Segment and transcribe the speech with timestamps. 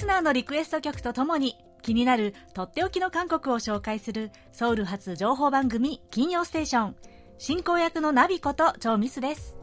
[0.00, 6.96] スナーのリクエスト曲とともに気になるとっておきの韓国を紹介するソウル発情報番組金曜ステーション。
[7.36, 9.58] 進行役のナビことチョウミスです。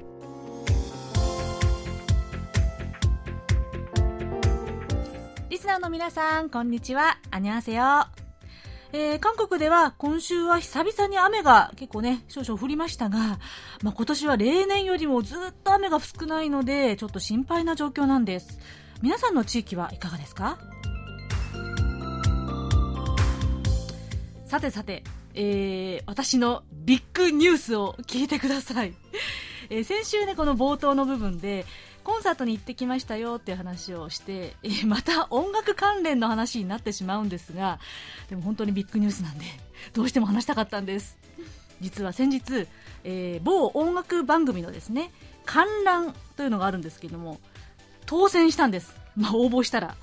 [5.50, 7.18] リスナーの皆さんこんにちは。
[7.32, 7.82] アニョンセヨ
[8.94, 13.40] えー、韓国では今週は久々に雨が結構ね、少々降りましたが、
[13.82, 18.60] まあ、今年は例年よりもずっと雨が少ないので、ちょっと心配な状況なんです。
[19.02, 20.58] 皆さんの地域はいかがですか？
[24.48, 28.94] さてさて、えー、私のビッグニュースを聞いてください。
[29.70, 31.66] えー、先週ね、この冒頭の部分で、
[32.04, 37.80] コンサートに行ってきましたよっていう話をして、えー、また音楽関連の話になってしまうんですが、
[38.30, 39.46] でも本当にビッグニュースなんで、
[39.94, 41.18] どうしても話したかったんです。
[41.82, 42.68] 実は先日、
[43.04, 45.12] えー、某音楽番組のですね、
[45.46, 47.40] 観覧というのがあるんですけども、
[48.08, 48.96] 当選したんです。
[49.16, 49.96] まあ、応募したら。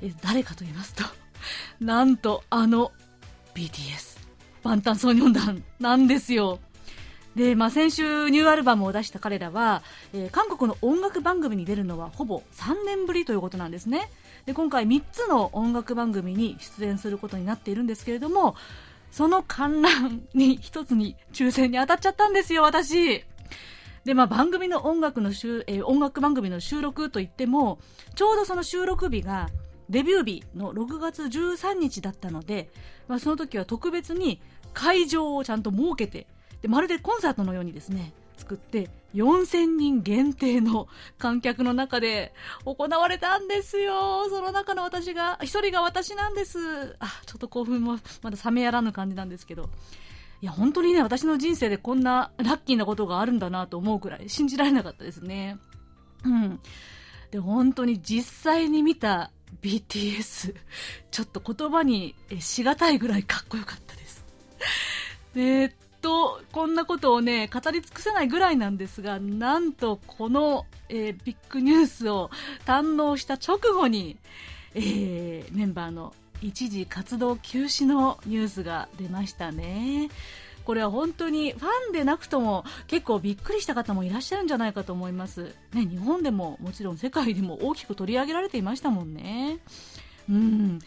[0.00, 1.04] え誰かと言いますと、
[1.84, 2.92] なんとあの
[3.54, 4.18] BTS、
[4.62, 6.60] バンタンソーニョン団なんですよ。
[7.34, 14.10] で、まあ、先週ニューアルバムを出した彼らは、えー、韓国の音楽番組に出るのはほぼ3年ぶりということなんですね
[14.44, 18.56] で今回3つの音楽番組に出演することになっているんですけれども
[19.12, 23.24] その観覧に1つに抽選に当たっちゃったんですよ私
[24.04, 27.78] で、まあ、番組の音楽のしゅ、えー、音楽番組の収録といっても
[28.14, 29.48] ちょうどその収録日が
[29.88, 32.70] デビュー日の6月13日だったので、
[33.06, 34.40] まあ、その時は特別に
[34.74, 36.26] 会場をちゃんと設けて
[36.62, 40.86] でまるでコンサートのようにですね作って4000人限定の
[41.18, 42.32] 観客の中で
[42.64, 44.28] 行われたんですよ。
[44.28, 46.96] その中の私が1人が私なんです。
[47.00, 49.70] あちょっと興奮もまだ冷めやらぬ感じなんですけど。
[50.40, 55.58] いや本当にね私の人生でこんなラッキーなことがあるんだなと思うくらい信じられなかったですね。
[56.24, 56.60] うん。
[57.30, 59.30] で本当に実際に見た
[59.62, 60.54] BTS
[61.10, 64.24] ちょっと言葉にしがたいぐらいかっこよかったです。
[65.34, 72.30] でとこんなことをね語り尽くせないぐらいなんですがなんとこの、えー、ビッグニュースを
[72.64, 74.16] 堪能した直後に、
[74.74, 80.08] えー、メンバーの一時活動休止のニュースが出ましたね。
[80.64, 89.58] これは本当にファンでなくとも結構びっくりした方もいらっしゃるんじゃないかと思います、ね、日本でももちろん世界でも大きく取り上げられていましたもんね。
[90.28, 90.78] うん。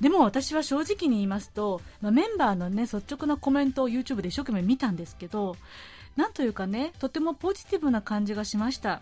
[0.00, 5.56] でも私は正直に言いますと、まあ、メンバーのね率直なコメントを YouTube で一生懸命見たんですけど
[6.16, 9.00] なんというかねとてもポジティブな感じがしました。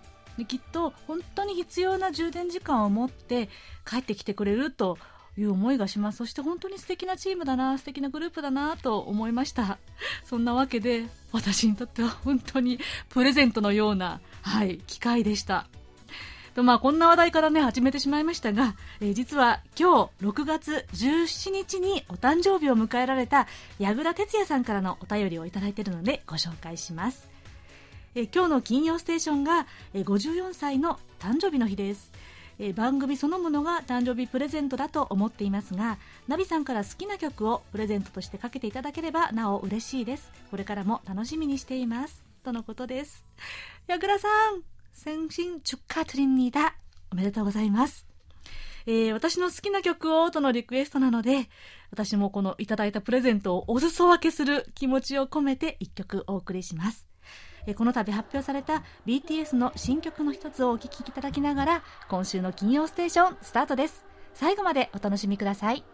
[0.48, 3.50] きっと本当に必要な充電時間を持って
[3.84, 4.96] 帰ってきてくれると
[5.38, 6.18] いう思いがします。
[6.18, 9.78] そして本当に素敵なチームだな素敵なグループだなと思いました。
[10.24, 12.78] そんなわけで私にとっては本当に
[13.08, 15.66] プレゼントのような、はい、機会でした。
[16.54, 23.46] とまあ、こんな話題からね始めてしまいましたが、えー、実は今日6月17日にお誕生日を迎えられた
[23.78, 27.32] 矢倉哲也さんからのお便りをいただいているのでご紹介します、
[28.14, 32.11] え、今日の金曜ステーションが、え、54歳の誕生日の日です。
[32.59, 35.97] え番組そのものが誕生日プレゼントだと思っていますが
[36.27, 43.23] ナビさんから好きな曲をプレゼントとしてかけていただければなお嬉しいですこれからも楽しみにしていますとのことです
[43.87, 44.63] 矢倉さん
[44.93, 46.73] 생신축하드립니다
[47.11, 48.05] おめでとうございます。
[48.85, 51.49] えー、私の好きな曲をとのリクエストなので、
[51.91, 57.07] 私もこのいただいたプレゼントをお裾分けする気持ちを込めて一曲お送りします。
[57.66, 64.04] え、この度発表された BTS の新曲の一つをお聴きいただきながら、今週の金曜ステーションスタートです。
[64.34, 65.84] 最後までお楽しみください。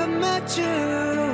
[0.00, 1.29] お送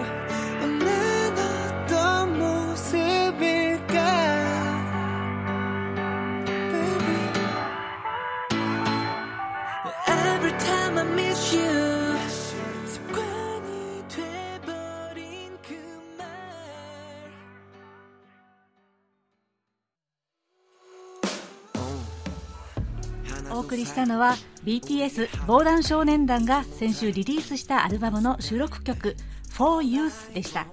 [23.86, 24.34] りしたのは
[24.64, 29.16] BTS 防弾少年団が先週リリースしたアルバムの収録曲
[29.50, 30.66] For Youth でした。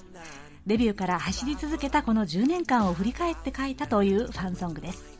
[0.66, 5.13] デビューから走り続けたこの10年間を振り返って書いたというファンソングです。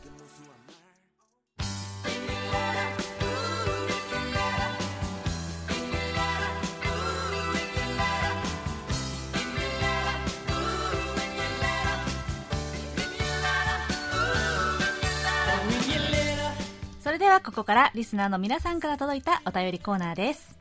[17.24, 20.58] ではここからリスナーの皆さんから届いたお便りコーナーです。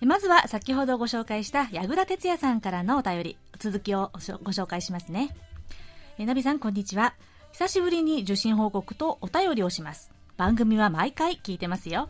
[0.00, 3.36] まずは先ほどご紹介した矢倉哲也さんからのお便り。
[3.60, 4.18] 続きをご
[4.50, 5.36] 紹介しますね。
[6.18, 7.14] えナビさんこんにちは。
[7.52, 10.10] 久しぶりに受信報告とお便りをします。
[10.36, 12.08] 番組は毎回聞いてますよ。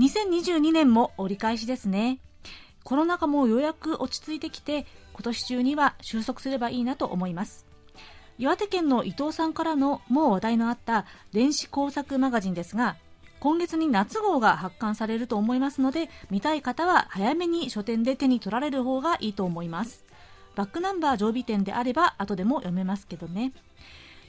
[0.00, 2.18] 2022年も折り返しですね。
[2.82, 7.69] コロナ禍もようやく落ち着いてきて今年中には収束すればいいなと思います。
[8.40, 12.96] 岩手県の伊藤さんからのもう話題のあった電子工作マガジンですが
[13.38, 20.06] 今月に夏号が発刊されると思いますので見たい方は早めに書店で手に取られる方がいいと思います。
[20.56, 23.52] バックナンバー常備店であれば後でも読めますけどね。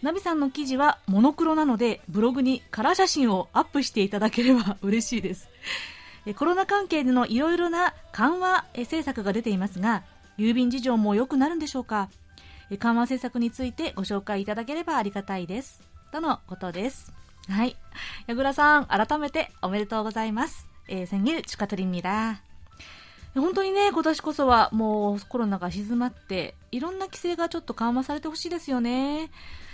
[0.01, 5.47] ナビさんの記事はモノクロなのでブログにカラー写真をアップしていただければ嬉しいです。
[6.35, 10.03] コロナ関係でのいろいろな緩和政策が出ていますが
[10.37, 12.09] 郵便事情も良くなるんでしょうか？
[12.78, 15.82] 緩和政策についてご紹介いただければありがたいです
[16.12, 17.12] とのことです
[17.48, 17.76] はい
[18.26, 22.40] 矢倉さん改めておめでとうございますえー、생일축하드립니다
[23.34, 29.30] 本当にね、今年こそはもうコロナが静まって、いろんな規制がちょっと緩和されてほしいですよね。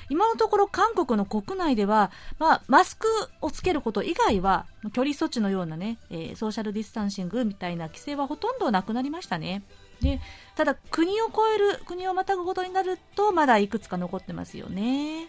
[0.08, 2.10] 今のところ韓国の国内では、
[2.40, 3.06] まあ、マスク
[3.40, 9.62] をつけること以外は、距離措置のようなね、えー、ソーシャルディスタンシングみたいな規制はほとんどなくなりましたね。
[10.01, 10.19] で、
[10.55, 15.27] ただ国を越える、国をまたぐことになると、まだいくつか残ってますよね。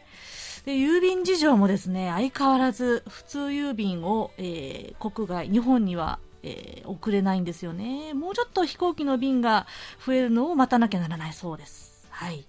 [0.65, 8.15] で、郵便事情もですね、相変わらず普通郵便を、えー、国外、日本にはえー、送れないんですよね。
[8.15, 9.67] もうちょっと飛行機の便が
[10.05, 12.07] 増えるのを待たなきゃならないそうです。
[12.11, 12.47] はい。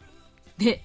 [0.57, 0.81] で、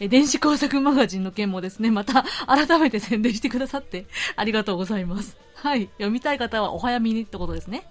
[0.00, 5.36] 電子工作マガジンの件もですね、また改めて宣伝してくださってありがとうございます。
[5.54, 5.86] はい。
[5.92, 7.86] 読みたい方はお早めにってことですね。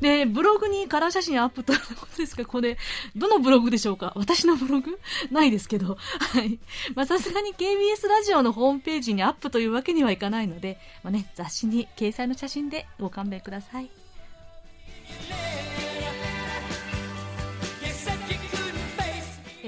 [0.00, 1.78] で、ブログにカラー写真アップとこ
[2.10, 2.78] とですが、これ、
[3.14, 4.12] どのブログでしょうか？
[4.16, 4.98] 私のブログ？
[5.30, 5.96] ないですけど。
[5.96, 6.58] はい。
[6.94, 13.90] まあ、さすがに KBS ラジオのホームページにアップというわけにはいかないので、まあね、雑誌に掲載の写真でご勘弁ください。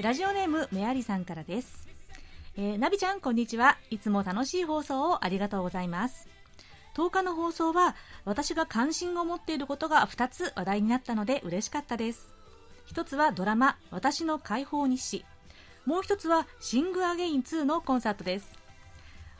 [0.01, 1.87] ラジオネームメアリさんからです。
[2.57, 3.77] えー、ナビちゃん、こんにちは。
[3.89, 6.32] いつも楽しい放送をありがとうございます。
[6.95, 7.95] 10日の放送は、
[8.25, 12.33] 私が関心を持っていることが2つ話題になったので嬉しかったです。
[12.93, 15.25] 1つはドラマ、私の解放日誌。
[15.85, 18.63] もう1つは、シングアゲイン2のコンサートです。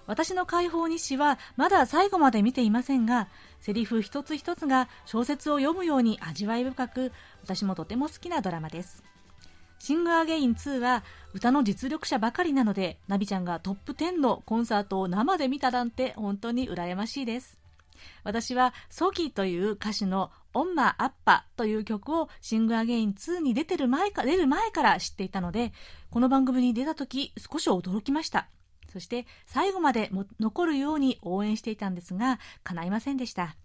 [0.05, 3.29] 私の解放日誌はまだ最後まで見ていませんが、
[3.61, 7.11] セリフ一つ一つが小説を読むように味わい深く、
[7.43, 9.03] 私もとても好きなドラマです。
[9.83, 11.03] シングアゲイン2は
[11.33, 17.59] 歌の実力者ばかりなので、ナビちゃんがトップ10のコンサートを生で見たなんて本当に羨ましいです。
[18.23, 25.73] 私はソキという歌手のオンマアッパという曲をシングアゲイン2に出てる前か、出る前から知っていたので、
[26.11, 28.47] この番組に出た時少し驚きました。
[28.87, 33.57] そして最後までも残るように応援していたんですが、叶いませんでした。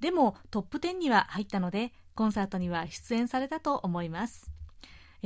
[0.00, 4.50] でもトップ10には入ったので、コンサートには出演されたと思います。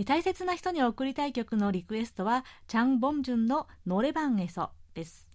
[0.02, 5.28] 大切な人に送りたい曲のリクエストは、チャン・ボンジュンのノレバンエソです。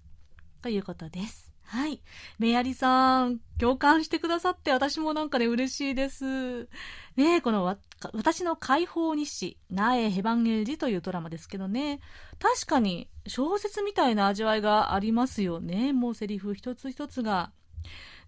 [0.62, 1.54] ということです。
[1.64, 2.02] はい。
[2.40, 6.68] メアリさん、共感してくださって私もなんかね、嬉しいです。
[7.16, 12.00] ねこの私の解放日誌、ナエ・ヘバンゲルジというドラマですけどね。
[12.40, 15.94] 確かに小説みたいな味わいがありますよね。
[15.94, 17.52] もうセリフ一つ一つが。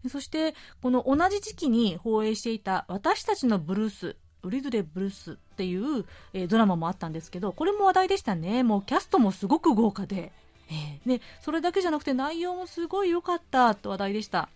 [0.08, 8.64] そして、この同じ時期に放映していた私たちのブルースウリズレ・ブルースっていう、えー、ドラマもあったんですけど、これも話題でしたね。
[8.64, 10.32] もうキャストもすごく豪華で、
[10.70, 14.50] えー、で、それだけじゃなくて内容もすごい良かったと話題でした。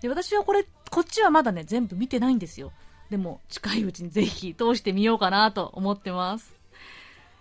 [0.00, 2.72] で、私はこれ、こっちはまだね、全部見てないんですよ。
[3.10, 6.54] でも、近いうちにぜひ通してみようかなと思ってます。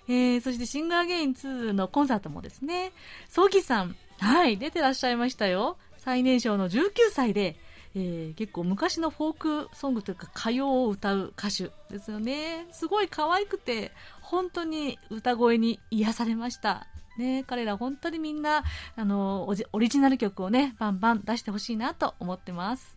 [0.07, 2.91] えー、そしてシンガーゲイン2のコンサートもですね、
[3.29, 5.77] ソギさん、はい、出てらっしゃいましたよ。
[5.98, 7.55] 最年少の19歳で、
[7.93, 12.67] えー、結構昔のフォークソングというか歌謡を歌う歌手ですよね。
[12.71, 16.88] すごい可愛くて、本当に歌声に癒されました。
[17.17, 18.63] ね、彼ら本当にみんな、
[18.95, 22.95] あの、オリジナル曲をね、バンバン出してほしいなと思ってます。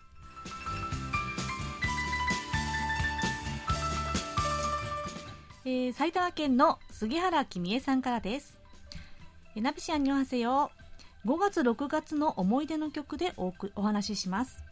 [5.67, 8.57] えー、埼玉県の杉原君江さんからです。
[9.57, 10.71] えナビシアンにおはせよ。
[11.25, 14.63] 5月6月の思い出の曲でおお話しします。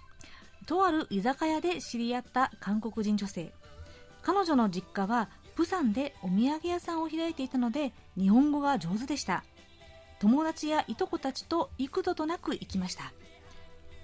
[0.62, 3.52] とある居酒屋で知り合った韓国人女性。
[4.22, 9.44] 彼女の実家はプサンでお土産屋さんを開いていたので日本語が上手でした。
[10.20, 13.12] 友達やいとこたちと幾度となく行きました。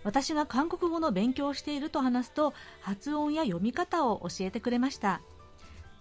[0.04, 5.20] 私が韓国語の勉強をしていると話すと発音や読み方を教えてくれました。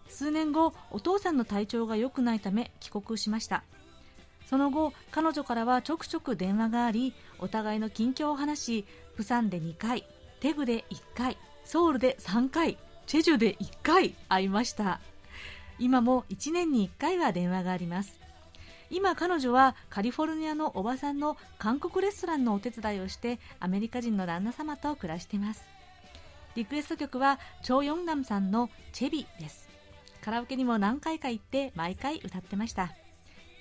[0.08, 3.64] 数年後お父さんの体調が良くないため帰国しました。
[4.46, 8.86] その後彼女からはちょくちょく電話がありお互いの近況を話し
[9.16, 10.06] プサンで2回
[10.40, 15.00] テグで1回ソウルで3回チェジュで1回会いました。
[15.80, 18.20] 今も1年に1回は電話があります。
[18.90, 25.64] 今彼女はカリフォルニアのおばさんの韓国レストランのお手伝いをしてアメリカ人の旦那様と暮らしています。
[26.56, 29.70] リクエスト曲はチョ・ヨンナムさんのチェビです。
[30.22, 32.94] カラオケにも何回か行って毎回歌ってました。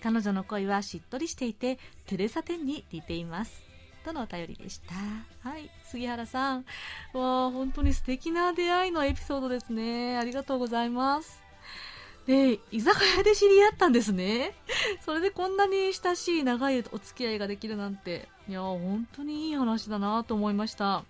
[0.02, 3.65] 彼女の声はしっとりしていてテレサ・テンに似ています。
[4.06, 4.94] とのお便りでした。
[5.48, 5.68] はい。
[5.84, 6.64] 杉原さん。
[7.12, 10.16] わあ本当に素敵な出会いのエピソードですね。
[10.16, 11.42] ありがとうございます。
[12.24, 14.54] で、居酒屋で知り合ったんですね。
[15.04, 21.04] それでこんなに親しい長いお付き合いができるなんて、いや、本当にいい話だなと思いました。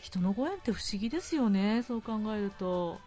[0.00, 3.00] 人のご縁って不思議ですよね、そう考えると。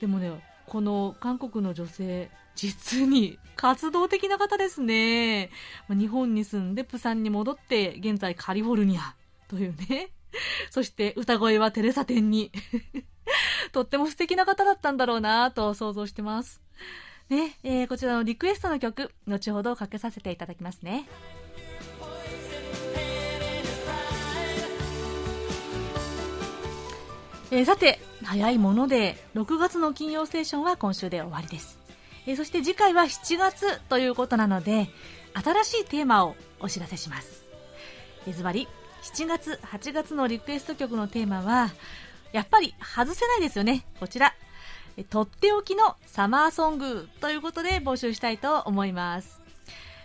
[0.00, 5.48] でもね、この韓国の女性、実に活動的な方ですね。
[5.88, 9.14] 日本に住んでプサンに戻って、現在カリフォルニア
[9.48, 10.10] というね。
[10.70, 12.52] そして歌声はテレサ店に。
[13.72, 16.60] とっても素敵な方だったんだろうなと想像してます。
[17.30, 21.08] ね、えー、こちらのリクエストの曲、後ほどかけさせていただきますね。
[27.52, 31.79] えー、さて、早いもので、6月の金曜ステーションは今週で終わりです。
[32.26, 34.90] え、そして次回は7月ということなので、
[35.34, 37.44] 新しいテーマをお知らせします。
[38.26, 38.68] え、ズバリ、
[39.02, 41.70] 7月、8月のリクエスト曲のテーマは、
[42.32, 43.84] やっぱり外せないですよね。
[43.98, 44.34] こちら。
[45.08, 49.40] とっておきのサマーソングということで募集したいと思います。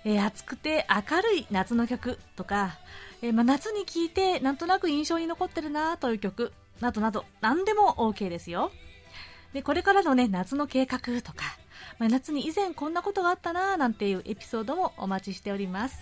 [0.06, 2.78] えー、暑くて明るい夏の曲とか、
[3.22, 8.72] えー、ま、夏に聴いてなんとなく印象に残ってるなという曲などなど何でも OK ですよ。
[9.54, 11.58] で、これからのね、夏の計画とか、
[12.00, 15.98] まあ、夏に以前こんなことがあったななんていうエピソードもお待ちしております。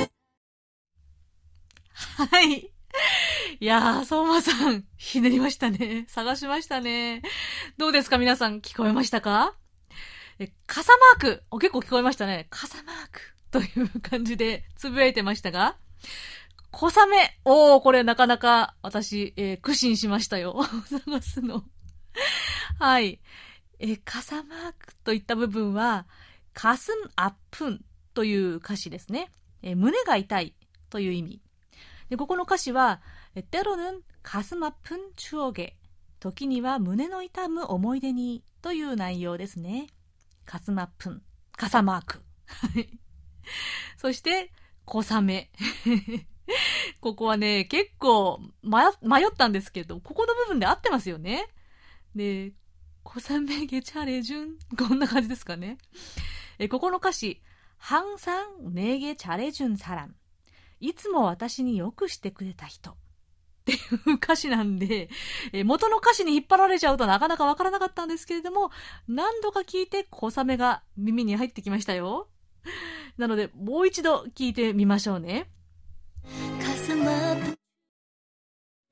[0.02, 0.09] う。
[2.28, 2.72] はい。
[3.62, 6.06] いやー、相馬さん、ひねりましたね。
[6.10, 7.22] 探しましたね。
[7.78, 9.56] どうですか皆さん、聞こえましたか？
[10.38, 12.48] え、傘マークお、結構聞こえましたね。
[12.50, 13.22] 傘マーク
[13.52, 15.78] という感じでつぶやいてましたが、
[16.72, 20.62] 小雨おー、これなかなか私、えー、苦心しましたよ。
[20.90, 21.64] 探すの。
[22.80, 23.22] はい。
[23.80, 26.06] え傘マークといった部分は、
[26.54, 29.32] かすんあっぷんという歌詞ですね。
[29.62, 30.54] え胸が痛い
[30.90, 31.42] という意味。
[32.11, 33.01] でここの歌詞は、
[33.51, 35.75] 때로는가슴아픈추억 에、
[36.21, 39.89] 時には胸の痛む思い出にという内容ですね。
[40.45, 42.23] カスマップン、傘マーク。
[43.97, 44.53] そして、
[44.85, 45.51] 小雨。
[47.01, 51.47] ここはね、結構迷ったんですけど、ここの部分で合ってますよね。
[52.15, 52.53] で、
[53.03, 54.59] 小雨ゲチャレジュン。
[54.77, 55.79] こんな感じですかね。
[56.59, 57.43] えここの歌詞、
[57.79, 60.15] 항상내게잘해준사람
[60.80, 62.92] いつも私によくしてくれた人。
[62.92, 62.96] っ
[63.66, 63.76] てい
[64.14, 65.10] う歌詞なんで、
[65.52, 68.72] え元の歌詞に引っ張られちゃうとなかなかわからなかったんですけれども、
[69.08, 72.30] 何度か聞いて小雨が耳に入ってきましたよ。
[73.18, 75.52] なので、もう一度聞いてみましょうね。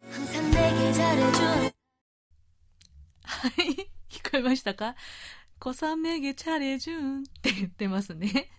[3.24, 3.90] はい。
[4.10, 4.96] 聞こえましたか？
[5.60, 8.50] 小雨げチャレジュンって言ってますね。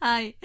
[0.00, 0.36] はい。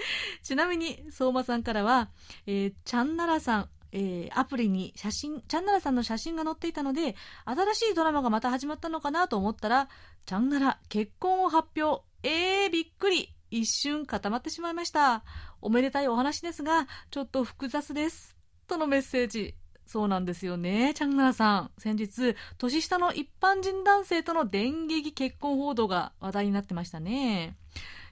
[0.42, 2.10] ちなみに、相馬さんからは、
[2.46, 9.88] えー、チャンナラさん、えー、アプリに写真、チャンナラさんの写真が載っていたので、新しいドラマがまた始まったのかなと思ったら、
[10.26, 12.02] チャンナラ結婚を発表。
[12.22, 13.34] えー、びっくり。
[13.50, 15.24] 一瞬固まってしまいました。
[15.60, 18.36] おめでたいお話ですが、ちょっと複雑です。
[18.68, 19.54] とのメッセージ。
[19.86, 21.70] そうなんですよね、チャンナラさん。
[21.76, 27.56] 先日、年下の一般人男性との電撃結婚報道が話題になってましたね。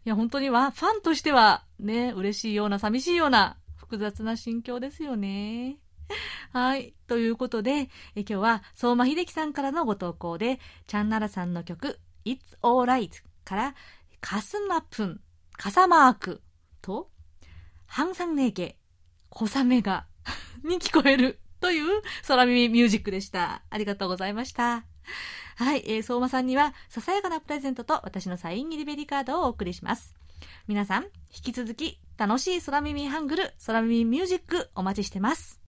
[0.05, 5.79] いや、本当には、ファンとしては、ね、嬉しいような、寂しいような、複雑な心境ですよね。
[6.53, 6.95] はい。
[7.07, 13.11] ということで、え今日は相馬秀樹さんからのご投稿で、チャンナラさんの曲、It's Alright
[13.45, 13.75] から、
[14.21, 15.21] カスマプン、
[15.57, 16.43] 傘マーク
[16.83, 17.11] と、
[17.87, 18.77] ハンサンネーゲ、
[19.31, 20.07] 小雨が
[20.65, 23.63] に聞こえるという空耳ミュージックでした。
[23.71, 24.85] ありがとうございました。
[25.59, 30.15] はい、えー、相馬さんには、ささやかなプレゼントと私のサイン入りベリーカードをお送りします。
[30.69, 35.61] 皆さん、引き続き、楽しい空耳ハングル、空耳ミュージックお待ちしてます。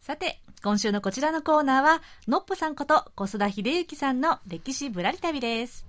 [0.00, 5.84] さて、今週のこちらのコーナーは、のっぽさんこと小須田秀幸さんの歴史ぶらり旅です。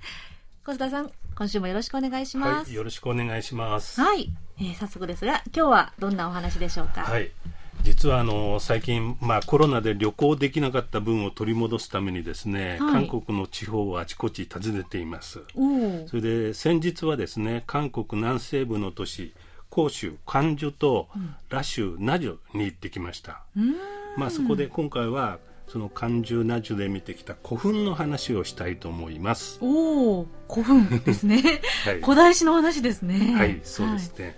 [0.65, 2.69] 小須田さん、今週もよろしくお願いします。
[2.69, 4.01] はい、よろしくお願いします。
[4.01, 7.01] はい、えー、早速ですが、今日はどんなお話でしょうか？
[7.01, 7.29] はい。
[7.83, 15.41] 実はあの最近、まあ、コロナで旅行できなかった分を取り戻すためにですね、はい、韓国の地方をあちこち訪ねています
[16.07, 19.33] それで先日はですね韓国南西部の都市
[19.73, 21.07] 広州関州と
[21.49, 23.75] 羅州ナジュに行ってきました、うん。
[24.17, 29.57] まあ、そこで今回はその漢中ナジュで見てきた古墳の話をしたいと思います。
[29.61, 31.41] おお古墳ですね、
[31.85, 33.33] はい、古代史の話ですね。
[33.35, 34.35] はいそうですね、はい、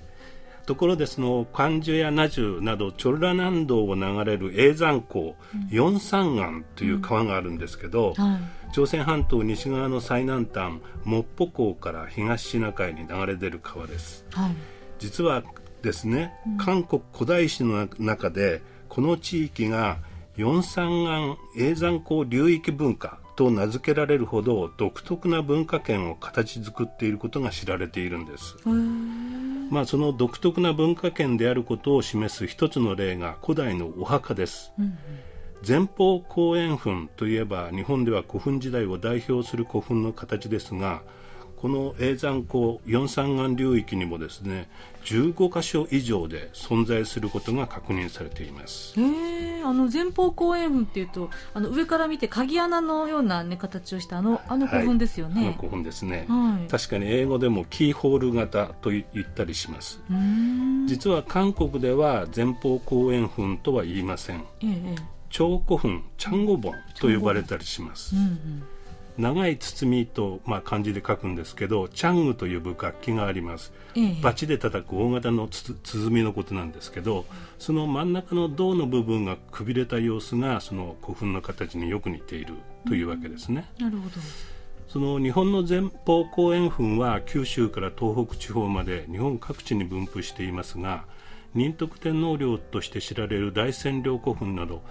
[0.65, 5.35] ところでその漢中やナジュなどチョルラ南道を流れる永山港、
[5.69, 8.23] 四山岸という川があるんですけど、うん。
[8.23, 8.39] はい、
[8.71, 14.25] 朝鮮半島西側の最南端モッポ港から東シナ海に流れ出る川です、
[15.05, 15.43] 実は
[15.83, 19.99] ですね、韓国古代史の中でこの地域が
[20.35, 28.55] 四山岸永山港流域文化と名付けられるほど独特な文化圏を形作っていることが知られているんです。
[29.69, 34.71] まあ、その独特な文化圏であることを示す一つの例が古代のお墓です。
[34.79, 34.97] うん
[35.67, 41.01] 前方後円墳といえば日本では古墳時代を代表する古墳の形ですが
[41.57, 44.67] この永山港四山岸流域にもですね
[45.05, 48.99] 15箇所以上で存在することが確認されています。
[48.99, 60.01] へあの前方後円墳っていうとあの上から見て鍵穴のような、ね、形をしたあのあの古墳ですよね、はい、あの古墳ですね、はい、確かに英語でもキーホール型と言ったりします。
[60.85, 64.95] 実は韓国では前方後円墳とは言いません、ええ、
[65.29, 68.74] 長古墳チャンゴボンと呼ばれたりします、うんうん
[69.17, 77.25] 長い包みと、まあ、漢字で書くんですけどチャングと呼ぶ楽器があります、ええ、バチで叩く大型の鼓のことなんですけど
[77.57, 82.55] その真ん中の銅の部分がくびれた様子がその古墳の形によく似ている
[82.87, 84.15] というわけですね、うん、なるほど。
[84.87, 91.05] その日本の前方後円墳は九州から東北地方まで日本各地に分布していますが
[91.53, 94.81] 仁徳天皇陵として知られる大仙陵古墳など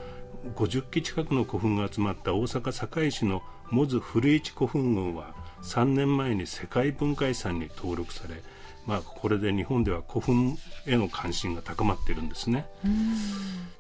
[0.57, 8.43] 50基近くの古墳が集まった大阪堺市のモズ古市古墳群は3年前に世界文化遺産に登録され、
[8.87, 12.67] まあ、これで日本では古墳への関心が高まっているんですね。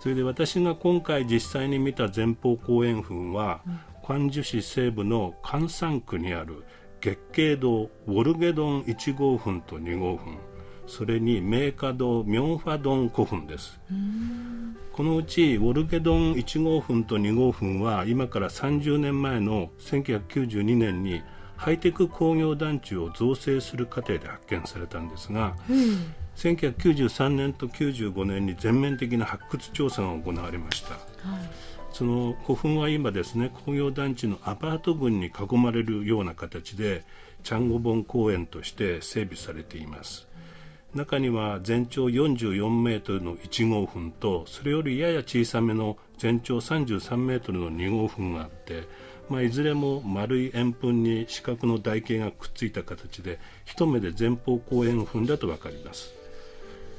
[0.00, 3.60] それで私が今回実際に見た前方後円墳は、
[4.06, 6.64] うん、市西部の関山区にある
[7.00, 10.38] 月経堂ウォルゲドン1号墳と2号墳
[10.86, 13.80] それにメーカ堂ミョンファドン古墳です。
[14.92, 21.22] このうちウォルゲドン1号墳と2号墳は今から30年前の1992年に
[21.56, 31.00] ハイテク工業団地を造成する過程で発見されたんですが、うん、1993年と95年に全面的な発掘調査が行われました、はい、
[31.92, 37.04] その古墳は今ですね工業団地のアパート群に囲まれるような形で
[37.42, 40.26] チャンゴボン公園として整備されています
[40.94, 48.84] 中には全長44メートルの1号墳とそれよりやや小さめの全長33メートルの2号墳があって、
[49.28, 56.14] まあ、いずれも丸い円墳に四角の台形がくっついた形で一目で前方後円墳だと分かります。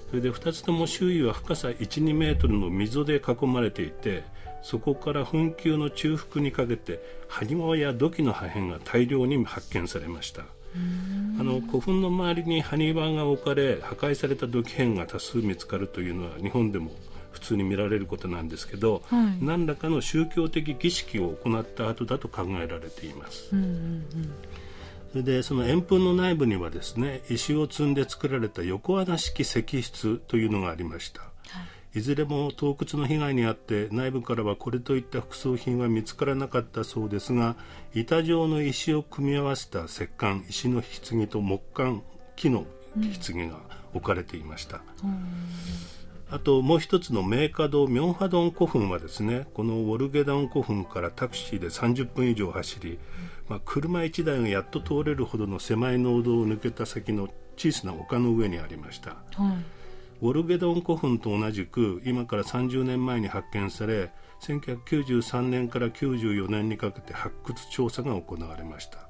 [0.09, 4.23] それで2つとも周囲は深さ12メートルの溝で囲まれていて
[4.61, 10.43] そこから墳丘の中腹にかけて埴輪や土器の破片が大量に発見されました。
[11.39, 16.91] あの古墳の周りに埴輪が置かれ破壊された土器片が多数見つかるというのは日本でも
[17.31, 19.43] 普通に見られることなんですけど、はい。
[19.43, 23.49] 何らかの宗教的儀式を行った後だと考えられています。
[23.51, 24.05] うんうん。
[25.15, 31.21] それでその円墳の内部にはですね石を積んで作られた横穴式石室というのがありました
[31.95, 37.55] いずれも盗掘の被害に遭って内部からはこれといった副葬品は見つからなかったそうですが
[37.93, 42.03] 板状の石を組み合わせた石棺石の棺と木棺
[42.35, 42.65] 木の
[43.25, 43.61] 棺が
[43.93, 44.81] 置かれていました、
[46.29, 52.99] あともう一つのメーカドミョンハドン古墳はですねこのウォルゲダン古墳からタクシーで30分以上走り、
[53.47, 59.11] まあ、車1台がやっと通れるほどの狭い農道を抜けた先の小さな丘の上にありました。
[59.11, 59.74] はい。
[60.21, 69.09] ウォルゲドン古墳と同じく今から30年前に発見され1993年から94年にかけて発掘調査が行われました。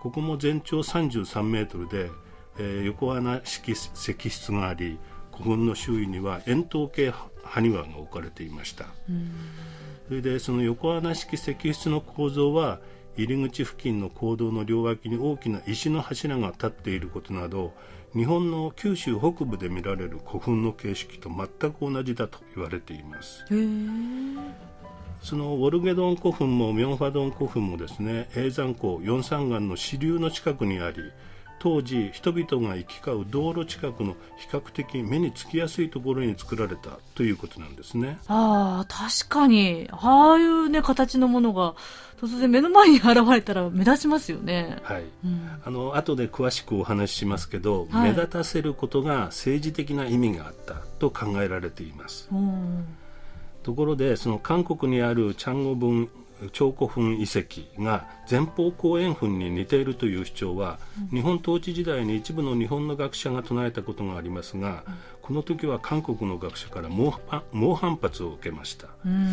[0.00, 2.10] ここも全長33メートルで、
[2.58, 3.94] えー横穴式石
[4.30, 4.98] 室があり
[5.32, 7.12] 古墳の周囲には円筒形
[7.44, 8.86] 埴輪が置かれていました。
[10.08, 12.80] それでその横穴式石室の構造は
[13.16, 17.72] 入り口付近の坑道の両脇に大きな石の柱が立っていることなど
[18.14, 23.44] 日本の九州北部で見られる古墳の形式と全く同じだと言われています。
[25.22, 30.96] そのウォルゲドン古墳もミョンファドン古墳もですね永山湖四山岩の支流の近くにあり
[31.62, 38.18] 当時人々が行き交う道路近くの比較的目につきやすいところに作られたということなんですね。
[38.26, 39.88] ああ確かに。
[39.92, 41.76] ああいうね形のものが
[42.20, 44.78] 突然目の前に現れたら目立ちますよね。
[44.82, 45.04] はい。
[45.24, 45.50] うん。
[45.64, 48.10] あの後で詳しくお話ししますけど、はい。
[48.10, 52.28] 目立たせることが政治的な意味があったと考えられています。
[52.32, 52.84] うん。
[53.62, 56.10] ところでその韓国にあるチャンゴブ
[56.46, 60.78] ン彫古墳遺跡が前方後円墳に似ているという主張は、
[61.12, 64.84] 日本統治時代に一部の日本の学者が唱えたことがありますが、
[65.22, 68.88] この時は韓国の学者から猛反発を受けました。
[69.06, 69.32] うん。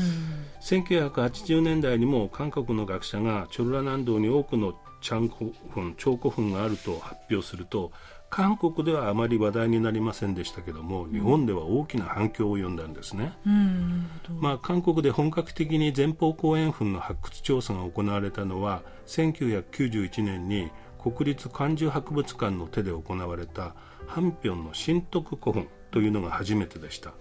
[0.61, 7.91] 1980年代にも韓国の学者がチョルラ南道に多くのチャンコ墳彫古墳があると発表すると
[8.29, 13.33] 韓国ではあまり話題になりませんでしたけども日本では大きな反響を呼んだんですね、
[14.39, 23.73] まあ、韓国で本格的に前方後円墳の発掘調査が行われたのは1991年に国立漢字博物館の手で行われた
[24.07, 27.13] ハンピョンの新徳古墳というのが初めてでした、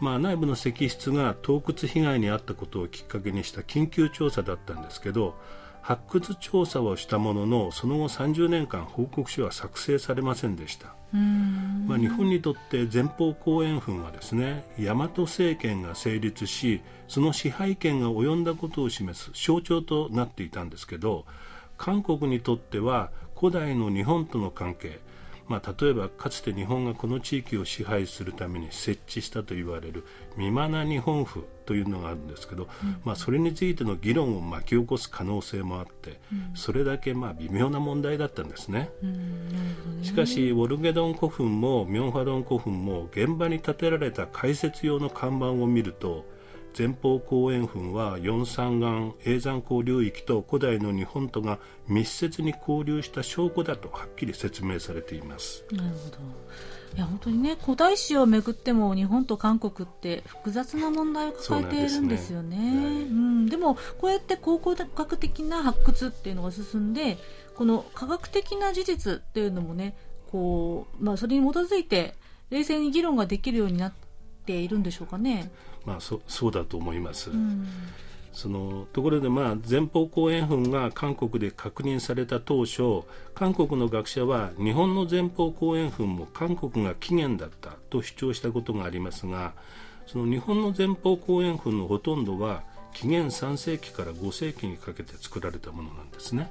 [0.00, 5.34] まあ、内部の石室が盗掘被害に遭ったことをきっかけにした緊急調査だったんですけど
[5.84, 10.94] 発掘調査をしたもののその後30年間報告書は作成されませんでした。
[11.12, 11.84] うん。
[11.86, 21.26] まあ、日本にとって前方後円墳はですね大和政権が成立しその支配権が及んだことを示す象徴となっていたんですけど
[21.76, 25.00] 韓国にとっては古代の日本との関係、
[25.46, 30.04] まあ、例えばかつて日本がこの地域を支配するために設置したと言われる
[30.34, 32.68] 未マナ日本府というのがあるんですけど、
[33.04, 36.20] まあ、それについての議論を巻き起こす可能性もあって、
[36.54, 38.90] それだけまあ微妙な問題だったんですね。
[39.02, 46.26] うんしかしウォルゲドン古墳もミョンファドン古墳も現場に建てられた解説用の看板を見ると
[46.76, 55.64] 前方後円墳は四山岩永山港流域と古代の日本とが密接に交流した証拠だとはっきり説明されています。
[55.70, 56.18] なるほど。
[56.96, 62.56] いや本当にね古代史をめぐっても日本と韓国って複雑な問題を抱えているんですよね。
[62.56, 62.60] う
[63.12, 67.18] ん、でもこうやって考古学的な発掘っていうのが進んで
[67.56, 69.96] この科学的な事実っていうのもね
[70.30, 72.14] こう、まあ、それに基づいて
[72.50, 73.92] 冷静に議論ができるようになっ
[74.46, 75.50] ているんでしょうかね。
[75.84, 77.66] まあそそうだと思います、うん。
[78.34, 89.52] そのところで、まあ、前方後円墳が韓国で確認された当初韓国の学者は日本の前方後円墳も韓国が起源だったと主張したことがありますが
[90.08, 96.50] その日本の前方後円墳のほとんどは紀元3世紀から5世紀にかけて作られたものなんですね。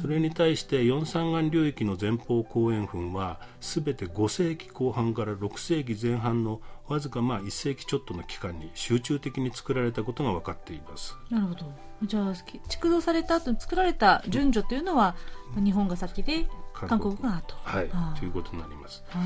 [0.00, 11.16] それに対して四山岩流域の前方後円墳は全て5世紀後半から6世紀前半のわずかまあ1世紀ちょっとの期間に集中的に作られたことが分かっています。
[11.28, 11.72] なるほど。
[12.04, 12.34] じゃあ
[12.68, 15.16] 築造された後に作られた順序というのは、
[15.56, 17.16] 日本が先で韓国。
[17.16, 17.56] が後。
[17.62, 17.90] はい。
[18.18, 19.02] ということになります。
[19.08, 19.22] はい。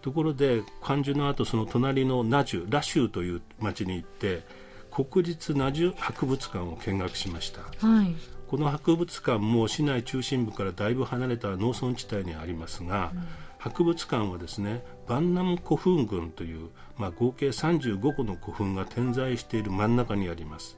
[0.00, 4.42] ところで漢樹の後その隣のナジュラシュという町に行って
[5.04, 7.60] 国立ナジュ博物館を見学しました。
[7.86, 8.14] はい。
[8.48, 13.12] この博物館も市内中心部からだいぶ離れた農村地帯にありますが、
[13.58, 20.76] 博物館はですねバンナム古墳群という、まあ、合計35個の古墳が点在している真ん中にあります、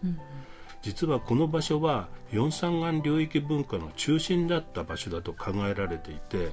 [0.82, 6.50] 実はこの場所は四山岩流域文化の中心だった場所だと考えられていて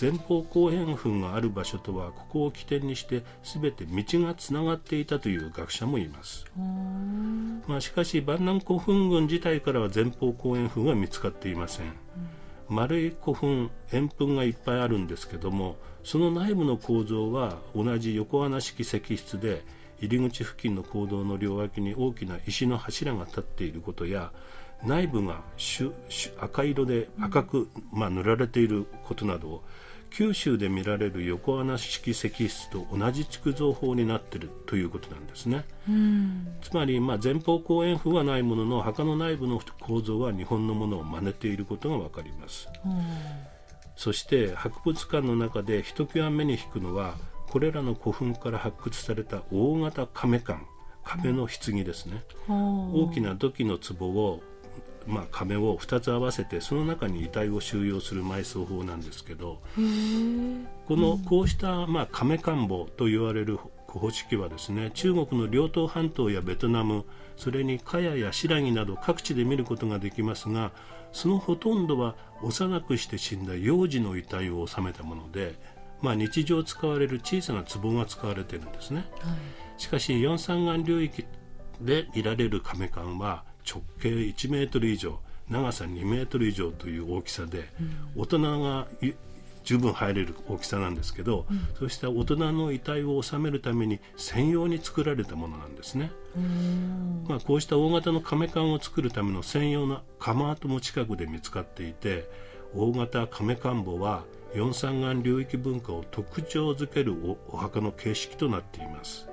[0.00, 6.46] 前方後円墳がある場所とはここを起点にして全て道がつながっていたという学者もいます、
[7.66, 11.94] まあ、しかし万南古墳群自体からは前方後円墳は見つかっていません、うん、
[12.76, 19.62] 丸い古墳円墳がいっぱいあるんですけどもその内部の構造は同じ横穴式石室で
[20.00, 24.32] 入り口付近の坑道の両脇に大きな石の柱が立っていることや
[24.82, 25.42] 内部が
[26.40, 29.62] 赤色で赤く、まあ、塗られていることなど
[30.10, 35.64] 九州で見られる横穴式石室と同じ築造法になっているということなんですね、
[36.62, 42.68] つまり、まあ、前方後円墳はないものの墓の内部の構造は日本のものを真似ていることが分かります、
[43.96, 47.14] そして博物館の中でひときわ目に引くのは
[47.48, 50.66] これらの古墳から発掘された大型亀棺
[51.02, 54.42] 亀の棺ですね、大きな土器の壺を
[55.06, 59.58] まあ、亀を2つ合わせてその中に遺体を収容する埋葬法なんですけど
[60.86, 63.58] このこうした、まあ、亀棺墓と言われる
[63.90, 67.04] 古宝式はですね中国の両東半島やベトナム
[67.36, 70.70] それに茅や新羅など各地で見ることができますが
[71.12, 75.56] そのほとんどは幼くして死んだ幼児の遺体を収めたもので、
[76.00, 81.24] まあ、日常使われる小さな壺が使われているんですね、はい、しかし四三眼領域
[81.80, 85.20] で見られる亀棺は直径1メートル以上
[85.50, 88.86] 長さ2メートル以上という大きさで、うん、大人が
[89.64, 96.12] 十分入れる大きさなんですけど、うん、そうした大人の遺体を収めるために専用に作られたものなんですね。
[97.28, 102.28] まあ、こうした大型の亀棺を作るための専用の窯跡も近くで見つかっていて
[102.74, 107.14] 大型亀棺墓は四三眼領域文化を特徴づける
[107.48, 109.28] お墓の形式となっています。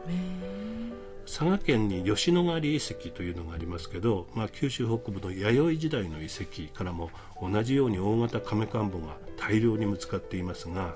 [1.27, 7.11] 佐賀県に吉野ヶ里遺跡というのがありますけど、まあ、九州北部の弥生時代の遺跡からも
[7.41, 10.95] 同じように大型亀棺墓が大量に見つかっていますが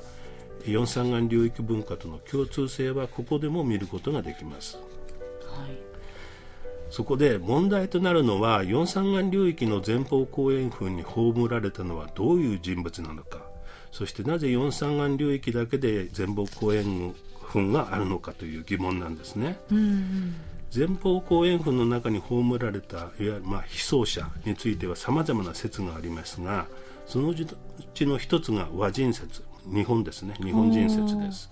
[0.65, 5.77] 四三眼領域文化との共通性はここでも見ることができます、はい、
[6.89, 13.51] そこで問題となるのは四三眼領域の前方後円墳に葬られたのはどういう人物なのか。
[13.91, 17.13] そしてなぜ四三眼領域だけで前方後円
[17.51, 19.59] 墳があるのかという疑問なんですね。
[19.71, 20.35] うんうん。
[20.73, 26.65] 前方後円墳の中に葬られたいわゆるまあ被葬者についてはさまざまな説がありますが
[27.05, 30.33] そのうちの一つが和人説日本ですね。
[30.41, 31.49] 日本人説です。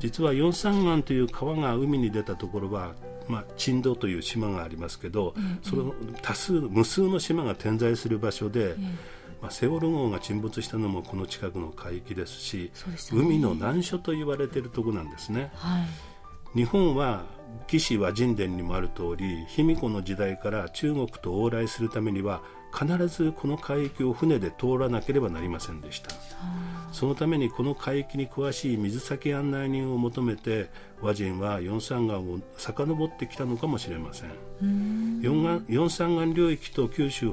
[0.00, 2.94] 実は四三岩という川が海に出たところは
[3.28, 8.98] まあ、珍島という島がありますけど、うんうん、その多数無数の島が点在する場所で、うん
[9.40, 15.50] まあ、セオル号が沈没したのもこの近くの海域ですし、ね、海の難所と言われているところなんですね。
[15.54, 15.80] は
[16.54, 17.24] い、日本は
[17.66, 22.42] 魏志和人伝にもある通り卑弥呼の時代から中国と往来するためには
[22.78, 26.10] 必ずこの海域を船で通らなければなりませんでした、
[26.92, 30.68] そのためにこの海域に詳しい水先案内人を求めて
[31.00, 35.22] 和人は四三岩を遡ってきたのかもしれません。
[35.22, 37.32] 四三岩領域と九州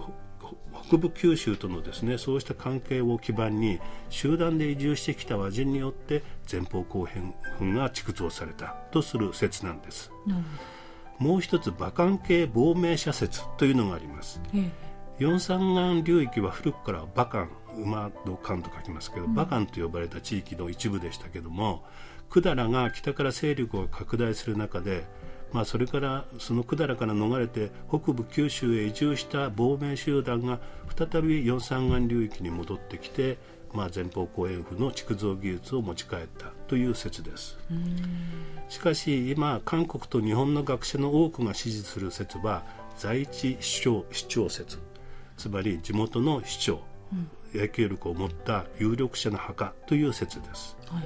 [0.87, 7.33] 北部九州とのですねそうした関係を基盤に集団で移住してきた和人によって前方後編
[7.75, 14.71] が築造されたとする説なんです、うん、もう一つ馬関系亡命者説というのがあります、うん、
[15.17, 21.83] 四三岩領域は古くから馬関馬の関と書きますけど、馬関と呼ばれた地域の一部でしたけども
[22.29, 25.05] 百済が北から勢力を拡大する中で
[25.53, 30.59] まあ、それからその百済から逃れて北部九州へ移住した亡命集団が
[30.97, 33.37] 再び四三眼流域に戻ってきて、
[33.73, 37.57] まあ、前方後円墳の築造技術を持ち帰ったという説です。
[38.69, 42.63] しかし今韓国と日本の学者の多くが支持する説は
[42.97, 44.79] 在地市長市長説。
[45.37, 46.81] つまり地元の市長、
[47.11, 51.03] うん、影響力を持った有力者の墓という説です、はい、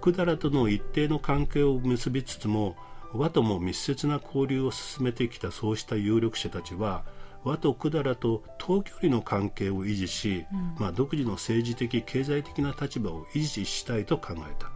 [0.00, 2.76] 百済との一定の関係を結びつつも
[3.12, 7.04] 和とも密接な交流を進めてきたそうした有力者たちは
[7.44, 14.70] 和と百済と遠距離の関係を維持し、うん、まあ、独自の政治的経済的な立場を維持したいと考えた。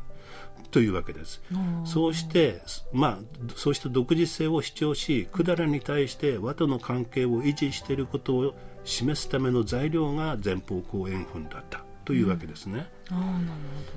[0.71, 1.42] というわけです。
[1.85, 3.18] そうして、まあ、
[3.57, 12.86] そうした独自性を主張し百済に対して和との関係を維持していることを示すための材料が前方後円墳だったというわけですね。
[13.10, 13.44] うん、あなる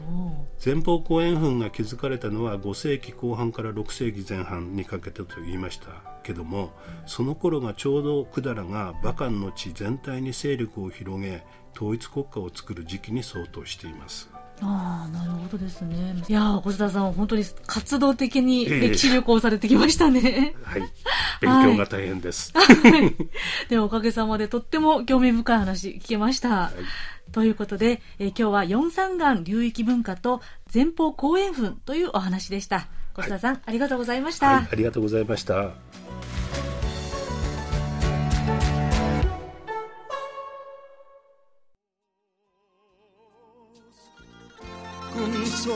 [0.08, 5.88] ほど前方後円墳が築かれたのは5世紀後半から6世紀前半にかけてと言いました
[6.24, 6.72] けども、
[7.06, 11.44] その頃がちょうど百済が馬漢の地全体に勢力を広げ
[11.76, 14.30] 統一国家を作る時期に相当しています。
[14.62, 16.24] ああなるほどですね。
[16.28, 20.56] いや小田さん本当に活動的に歴史旅行されてきましたね。
[20.58, 20.92] えー、はい。
[21.42, 22.54] 勉強が大変です。
[22.56, 22.64] は
[22.98, 23.16] い、
[23.68, 26.50] でもおかげさまでとっても興味深い話聞けました。
[26.50, 30.42] はいということで、えー、今日は四山岩流域文化と
[30.74, 32.88] 前方後円墳というお話でした。
[33.14, 35.72] 小田さん、はい、ありがとうございました、はい、ありがとうございました。
[45.66, 45.72] こ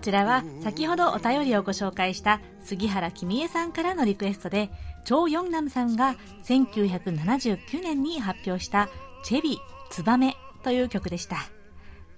[0.00, 4.70] ちらは先ほどお便りをご紹介した杉原君江さんからのリクエストで、
[5.04, 8.88] チョウ・ヨンナムさんが1979年に発表した
[9.24, 9.58] チェビ・
[9.90, 11.38] ツバメという曲でした。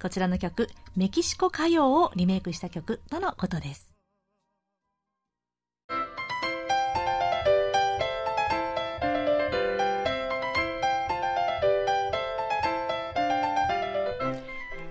[0.03, 3.94] こちらの曲、メキシコ歌謡をリメイクした曲とのことです。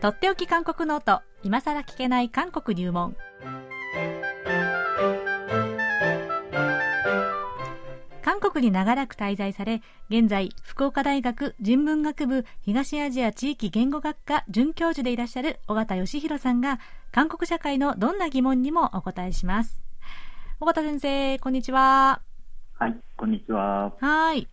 [0.03, 1.21] とっておき韓国ノート。
[1.43, 3.15] 今さら聞けない韓国入門。
[8.21, 16.81] 韓国に長らく滞在され現在福岡大学人文学部東アジア地域言語学科准教授でいらっしゃる尾形義弘さんが
[17.13, 19.81] 韓国社会のどんな疑問にもお答えします。
[20.59, 22.19] 尾形先生こんにちは。
[22.77, 23.93] はいこんにちは。
[24.01, 24.49] はい。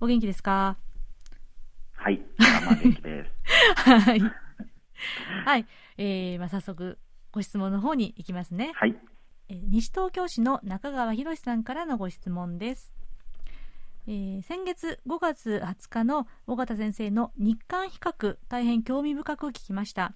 [0.00, 0.76] お元気ですか？
[1.96, 3.30] はい、まあ、元気です。
[3.90, 4.20] はい
[5.44, 6.98] はい、えーまあ、早速
[7.30, 8.72] ご質問の方に行きますね。
[8.74, 8.96] はい。
[9.48, 12.94] えー、西東京市の中川博さんからのご質問です。
[14.06, 20.14] えー、先月5月20日の尾形先生の日韓比較大変興味深く聞きました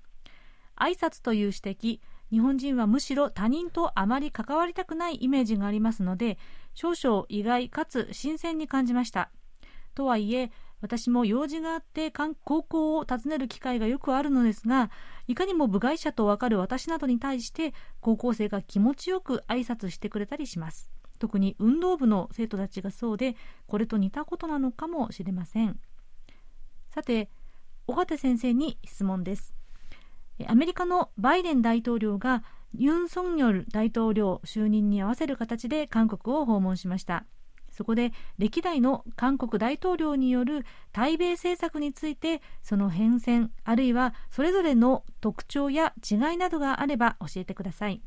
[0.77, 2.01] 挨拶という指摘
[2.33, 6.37] 日本人はむしろ他人とあまり関わりたくないイメージがありますので
[6.75, 9.31] 少々意外かつ新鮮に感じました
[9.95, 10.51] とはいえ
[10.87, 14.89] 私も用事があって高校を訪ねる機会がよくあるのですが
[15.27, 20.89] いかにも部外者とわかる私などに対して高校生が気持ちよく挨拶してくれたりします。
[21.19, 23.35] 特に運動部の生徒たちがそうで
[23.67, 25.81] これと似たことなのかもしれません。
[26.95, 27.31] さて
[27.89, 29.53] 尾形先生に質問です。
[30.47, 32.45] アメリカのバイデン大統領が
[32.75, 37.25] ユン・ソンニョル大統領就任に合わせる形で韓国を訪問しました。
[37.77, 48.01] そこで歴代の韓国大統領による対米政策についてその変遷あるいはそれぞれの特徴や違いなどがあれば教えてください。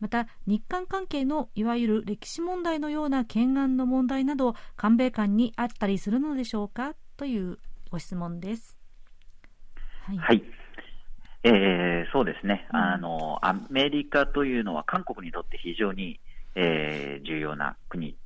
[0.00, 7.58] また日韓関係のいわゆる歴史問題のような懸案の問題など韓米間にあったりするのでしょうかという
[7.90, 8.76] ご質問です。
[10.06, 10.42] はい、はい。
[11.44, 16.18] えー、そうですね、うん、あのアメリカというのは韓国にとって非常に、
[16.54, 18.16] えー、重要な国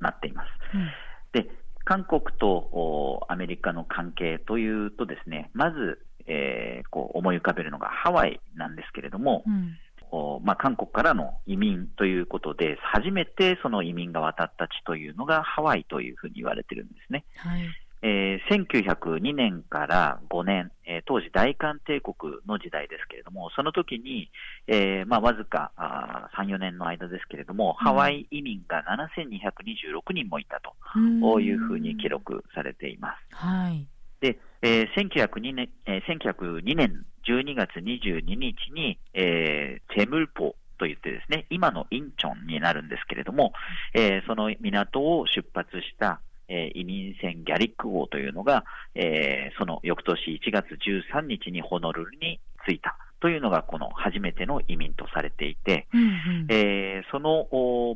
[0.00, 0.48] なっています。
[0.74, 1.50] うん、で
[1.84, 17.24] 韓国とアメリカの関係というとですね、まず、えー、こう思い浮かべるのがハワイなんですけれども、うん、まあ、韓国からの移民ということで、初めてその移民が渡った地というのがハワイというふうに言われてるんですね。
[17.36, 17.62] はい
[18.02, 24.30] えー、1902年から5年、えー、当時大韓帝国の時代ですけれども、その時に、
[24.66, 33.36] えー、まあ、わずかあ3、4年の間ですけれども、ハワイ移民が7226人もいたというふうに記録されています。
[33.36, 33.86] はい。
[34.20, 43.52] で、えー、1902年、えー、1902年12月22日に、えー、チェムルポといってですね、今のインチョンになるんですけれども、
[43.92, 50.66] えー、その港を出発したえ移民船ギャリック号というのが、えー、その翌年1月
[51.12, 52.96] 13日にホノルルに着いた。
[53.20, 57.46] というのがこの初めての移民とされていて、うんうん、えー、その、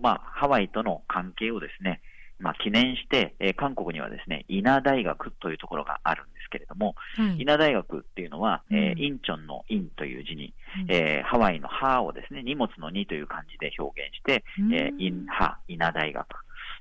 [0.02, 2.02] まあ、ハワイとの関係をですね、
[2.38, 10.52] まあ、記念して、えー、韓国にはですね、稲大学というところがあるんですけれども、はい、稲大学っていうのは、うん、えー、インチョンのインという字に、
[10.84, 16.26] うん、えー、ハワイのハをですね、荷物の2という漢字で表現して、うん、えー、インハ、稲大学、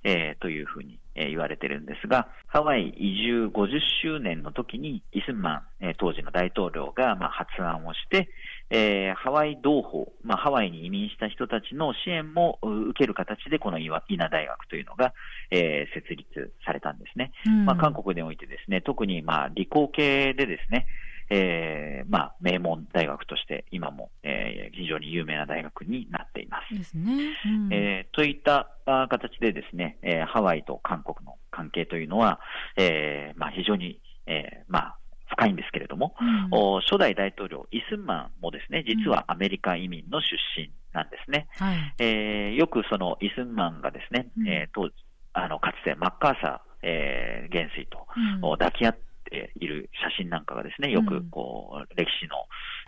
[0.03, 8.29] えー、というふうに、えー、言われてるんですが、ハワイ移住50周年の時に、イスンマン、えー、当時の大統領が、まあ、発案をして、
[8.69, 15.13] えー、ハワイ同胞、まあ、ハワイに移民した人たちの支援も受ける形で、この稲大学というのが、
[15.51, 17.31] えー、設立されたんですね。
[17.45, 20.87] うん、まあ、韓国においてですね、特に、まあ、理工系でですね、
[21.35, 26.77] えー、まあ、名門大学として今も、えー、非常に有名な大学になっています。
[26.77, 27.33] ですね。
[27.43, 32.39] うん、えー、といった形でですね、えー、ハワイと韓国の関係というのは、
[32.77, 34.97] えー、まあ、非常に、えー、まあ、
[35.29, 36.13] 深いんですけれども、
[36.51, 41.47] うん、初代大統領、イスンマンもですね、実はアメリカ移民の出身なんですね。
[41.59, 44.93] うんはい、えー、よくそのイスンマンがですね、うん、えー、当時、
[45.33, 48.05] あの、かつてマッカーサー、えー、元帥と
[48.41, 49.12] 抱き合って
[49.59, 52.35] いる写真なんかがですね、よくこう、歴史の、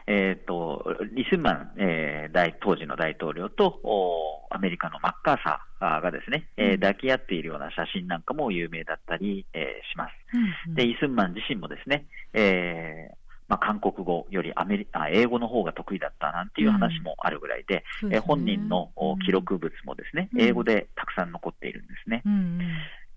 [0.08, 3.80] えっ、ー、と、リスンマン、えー、大当時の大統領と
[4.52, 10.12] アメリカのマッカーサーがですね、えー、抱き合っているような写真なんかも有名だったり、えー、します。
[10.34, 13.16] うんうん、で、イ・スンマン自身もですね、えー
[13.48, 18.10] まあ、韓国語よりアメリあ英語の方が得意だったなんていう話もあるぐらいで、うん。
[18.10, 18.90] でね、本人の
[19.26, 22.22] 記録物もですね、うん、英語でたくさん残っているんですね。
[22.26, 22.60] うん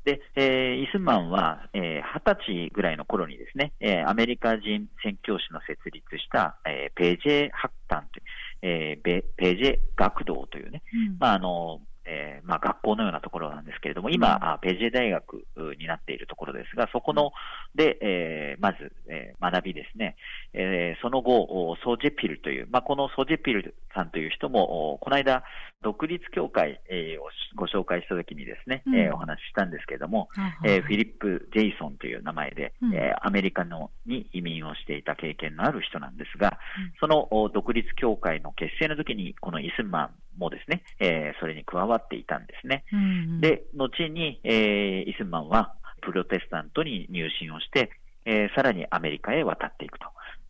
[0.05, 8.25] で、えー、イスマンは、えー、20歳ぐらいの頃にですね、えー、アメリカ人宣教師の設立した、えー、ページェ・ハッタンという、
[8.63, 11.81] えー、ページェ学童というね、うん、まあ、あの、
[12.11, 15.45] えーまあ、学校のようなところなんですけれども、今、うん、ページェ大学
[15.79, 17.33] になっているところですが、そこの
[17.75, 20.17] で、えー、まず、えー、学びですね、
[20.55, 25.45] えー、その後、ソジェピルという、まあ、このソジェピルさんという人も、この間、
[25.83, 30.29] 独立協会、えー、をご紹介したときにですね、うん、えー、お話ししたんですけれども、
[30.65, 42.85] えー、フィリップ・ジェイソンという名前で、うん、えー、アメリカのに移民をしていた経験のある人なんですが、うん、その独立協会の結成の時に、このイスンマンもですね、えー、それに加わっていたんですね。
[42.93, 43.03] うんう
[43.37, 47.91] ん、で、後に、えー、イスンマンはプロテスタントに入信をして、
[48.25, 50.07] えー、さらにアメリカへ渡っていくと。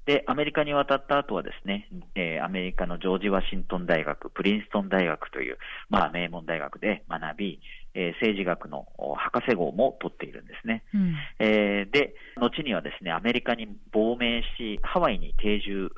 [0.09, 5.59] で、アメリカに渡った後はですね、えー、アメリカのジョージ・ワシントン大学、プリンストン大学という、
[5.90, 7.61] まあ、名門大学で学び、
[7.92, 10.82] えー、政治学の博士号も取っているんですね。
[10.94, 15.90] うん、えー、で、後にはですね、アメリカに亡命し、ハワイに定住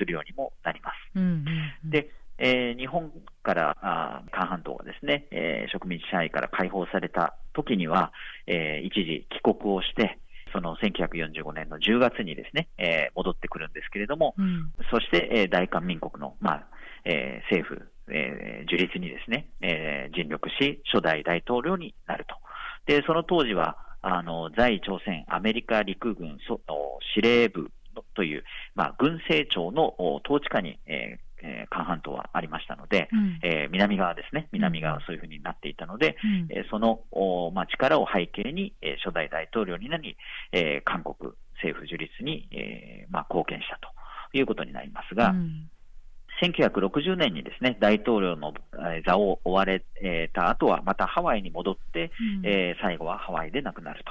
[0.00, 0.94] するようにもなります。
[1.14, 1.44] うんうん
[1.84, 3.12] うん、で、えー、日本
[3.44, 8.12] からあ韓半島がですね、えー、植民地支配から解放された時には、
[8.48, 10.18] えー、一時帰国をして、
[10.54, 16.66] その1945年の10月にですね、えー、戻ってくるんですけれども、うん、そして、えー、大韓民国の、まあ
[17.04, 22.36] えー、政府、えー、樹立にですね、えー、尽力し、初代大統領になると。
[22.86, 27.70] で、その当時は、あの、在朝鮮アメリカ陸軍司令部
[28.14, 28.44] という、
[28.74, 29.94] まあ、軍政庁の
[30.24, 31.18] 統治下に、え
[31.74, 40.16] 韓半島はありましたので、うん、えー、南側ですね、南側はそういうふうになっていたので、うん、えー、そのお、まあ、力を背景に、えー、初代大統領になり、
[40.52, 43.88] えー、韓国政府樹立に、えーまあ、貢献したと
[44.36, 45.68] いうことになりますが、うん。
[46.42, 48.52] 1960年にですね、大統領の
[49.06, 49.84] 座を追われ
[50.32, 52.10] た後は、またハワイに戻って、
[52.40, 54.04] うん、えー、最後はハワイで亡くなる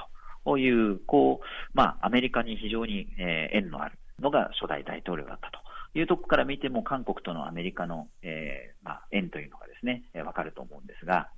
[0.44, 5.63] という、こう、まあ、アメリカに非常に、えー、縁のあるのが初代大統領だったと
[5.94, 11.28] いうところから見ても、韓国とのアメリカの、えーまあ、縁というのがですね、わ、えー、かると思うんですが、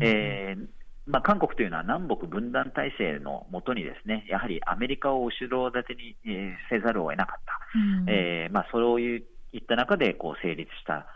[0.00, 0.56] え
[1.08, 7.58] まあ、韓国というのは南北分断体制のもとにですね、やはりアメリカを後ろ盾に、えー、せざるを得なかった。
[7.74, 9.22] うん、えー、まあ、そういっ
[9.66, 11.06] た中でこう成立した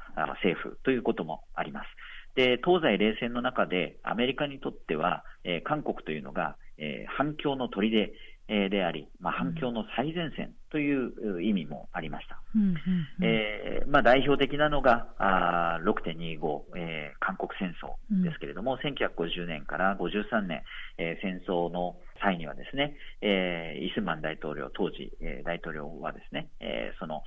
[0.42, 1.86] 政府ということもあります。
[2.34, 8.14] で、東西冷戦の中でアメリカにとっては、えー、韓国というのが、えー、反響の砦、え
[8.48, 12.40] であり、まあ、反響の最前線という意味もありました。
[13.22, 20.62] えまあ、代表的なのがあ6.25、えー、韓国戦争ですけれども、うん、1950年から53年、
[20.98, 27.22] えー、戦争の際にはですね、えー、イスマン大統領、当時、えー、大統領はですね、えー、その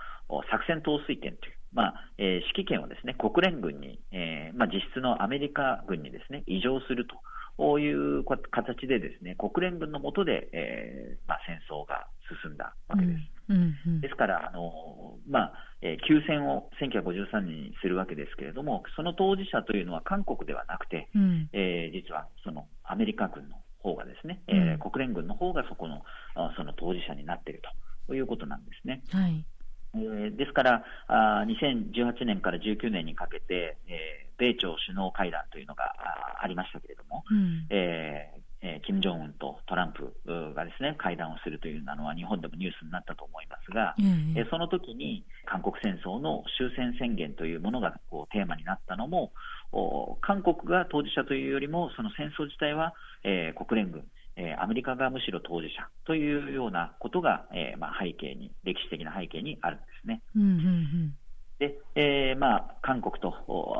[0.50, 7.16] 作戦統帥権という、まあえー、指揮権をですね、国連軍に、えーまあ、実質のアメリカ軍にですね、移譲すると。
[7.58, 12.08] こういう形でですね、国連軍の下で、えーまあ、戦争が
[12.44, 13.20] 進んだわけです。
[13.50, 26.02] うんうんうん、ですから、あのまあえー、休戦を1953年にするわけですけれども、その当事者というのは韓国ではなくて、うん、えー、実はそのアメリカ軍の方がですね、うん、えー、国連軍の方がそこの
[26.58, 27.62] その当事者になっている
[28.08, 29.02] ということなんですね。
[29.12, 29.46] はい
[29.96, 40.12] えー、ですからあ、2018年から19年にかけて、えー、米朝首脳会談というのがあありましたけれども、うん、えーえー、金正恩とトランプ
[40.56, 49.32] がですね会談をするというのは日本でもニュースになったと思いますが、うん、えー、その時に韓国戦争の終戦宣言というものがこうテーマになったのも
[50.22, 54.04] 韓国が当事者というよりもその戦争自体は、えー、国連軍
[54.38, 60.22] えアメリカがむしろ当事者というようなことが、えー、まあ、背景に、歴史的な背景にあるんですね。
[60.36, 61.16] うんうんうん
[61.58, 63.34] で、えー、まあ、韓国と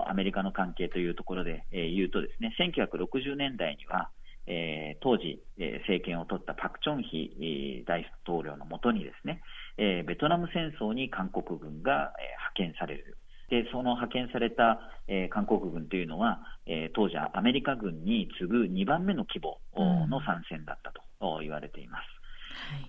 [0.08, 4.10] アメリカの関係というところで、えー、言うとですね、1960年代には、
[4.48, 9.42] えー、当時、えー、政権を取ったパク・チョンヒ大統領のもとにですね、
[9.78, 13.18] えー、ベトナム戦争に韓国軍が、えー、派遣される
[13.50, 22.04] で、その派遣された、えー、韓国軍というのは、えー、当時アメリカ軍に次ぐ2番目の規模の参戦だったと言われています。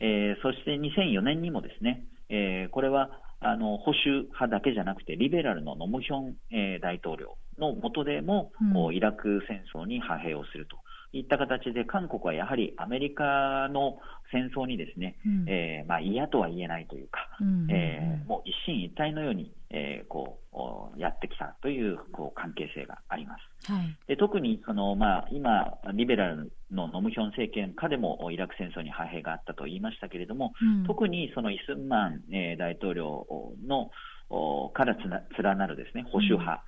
[0.01, 3.11] うん、えー、そして2004年にもですね、えー、これは
[3.41, 10.77] あの保守派だけじゃなくて、リベラルのノムヒョン、えー、大統領の下でも、うん、イラク戦争に派兵をすると
[11.19, 13.99] いった形で韓国はやはりアメリカの
[14.33, 20.39] 戦争にですね、うん、えー、まあ、嫌とは言えないというか、うんうんうん、えー、もう一進一退のように、えー、こ
[20.97, 23.73] うやってきたというこう関係性があります。
[23.73, 33.27] はい、で特にその、まあ、今、リベラルのノムヒョン政権下でもイラク戦争に派兵があったと言いましたけれども、うん、特にそのイスンマン、えー、大統領
[33.67, 33.91] の
[34.73, 36.65] から連なるですね保守派、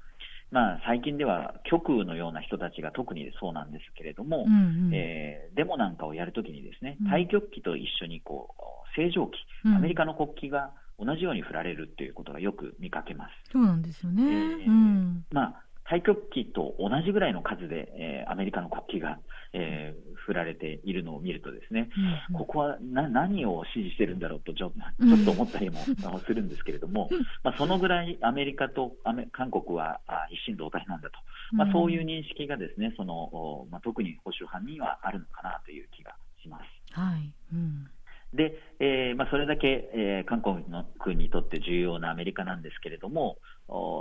[0.50, 9.26] まあ、最近では極右のような人たちが特にそうなんですけれども、うんうん、えー、デモなんかをやるときにですね、対極旗と一緒にこう正常
[9.62, 13.52] 旗、アメリカの国旗が同じように振られるということがよく見かけます。
[13.52, 14.22] そうなんですよね。
[14.22, 19.18] えー、うん、まあ対極旗と同じぐらいの数で、えー、アメリカの国旗が、
[19.54, 21.88] えー、振られているのを見るとですね、
[22.30, 22.36] うん。
[22.36, 25.78] ここはな何を支持してるんだろうとちょちょっと思ったりも
[26.26, 27.08] するんですけれども、
[27.42, 31.18] まあ、そのぐらいアメリカとアメ韓国はあ一心同体なんだと、
[31.52, 36.64] まあ、そういう認識がですねその、まあ、特に保守派にはあるのかなという気がします。
[36.92, 37.32] はい。
[37.54, 37.88] うん。
[38.34, 43.38] で、えーまあ、それだけ、えー、韓国の国にとって重要なアメリカなんですけれども、お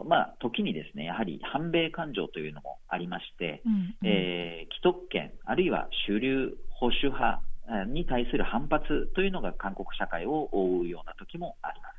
[0.08, 7.42] まあ、時にですねやはり反米感情というのもありまして、うんうん、えー、既得権、あるいは主流保守派
[7.88, 11.98] に対する反発というのが韓国社会を覆うような時もあります。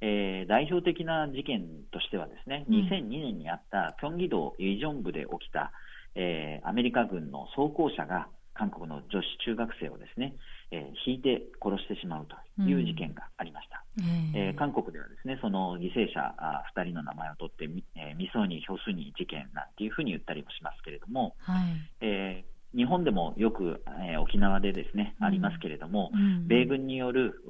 [0.00, 5.72] えー、代表的な事件としてはですね、2002年にあったキョンギ道イジョン部で起きた、
[6.14, 8.28] えー、アメリカ軍の装甲車が
[8.58, 10.34] 韓国の女子中学生をですね、
[10.70, 13.84] えー、引いて殺してしまうという事件がありました。
[13.98, 21.64] うん、えー、韓国ではですね、その犠牲者あ2人の名前を取って、えー、ミソニ・ヒョスニ事件なんていうふうに言ったりもしますけれども、はい、
[22.00, 27.42] えー、日本でもよく、えー、沖縄でですね、ありますけれども、うん、米軍による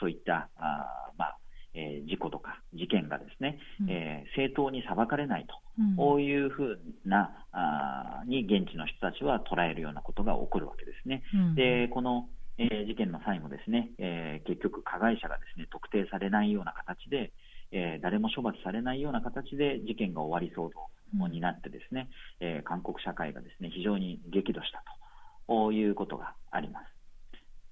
[0.00, 1.36] そういったあ、まあ
[1.74, 5.54] えー、事故とか事件がですね、うん、えー、正当に裁かれないと、
[5.96, 11.22] こういうふうなあに現地の人たちは捉えるようなことが起こるわけですね。
[11.34, 17.32] うん、でこのえー、事件の際もですね、えー、結局、加害者がですね特定されないような形で、
[17.72, 22.08] えー、誰も処罰されないような形で事件が終わりそうになってですね、
[22.40, 24.84] うん、え韓国社会がですね非常に激怒した
[25.48, 26.91] ということがあります。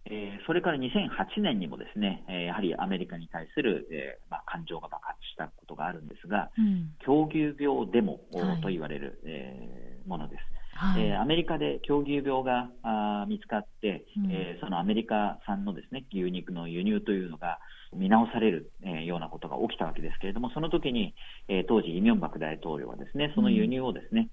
[0.06, 8.20] えー、それから2008年にもですね、えー、やはりアメリカに対する、えーまあ、感情が爆発したことがあるんですが、うん、狂牛病デモ
[8.62, 10.40] と言われる、はい、えー、ものです。
[10.72, 17.58] はい、えー、アメリカで狂牛病があ見つかって、うん、えー、そのアメリカ産のですね牛肉の輸入というのが
[17.92, 21.14] 見直される、えー、ようなことが起きたわけですけれども、その時に、
[21.48, 24.30] えー、当時、イ・ミョンバク大統領はですねその輸入をですね、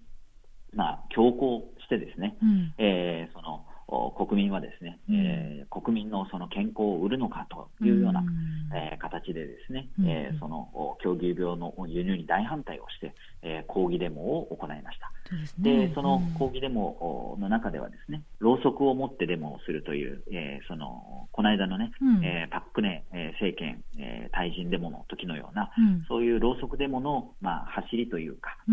[0.74, 8.28] うん、まあ、強行してですね、うん、えー、その国民はですね、うん、えー、国民のその健康を売るのかというような、うん、
[8.76, 15.10] えー、形でですね、うん、えー、その狂牛病の輸入に大反対をして、えー、抗議デモを行いました。
[15.58, 25.72] で、ね、その抗議デモの中ではですね、ろうそくを持ってデモをするという、えー、そのこの間のね、うん、えー、パックネ、え政権、えー、退陣デモの時のような、
[26.10, 28.72] そういうろうそくデモの、まあ、走りというか、え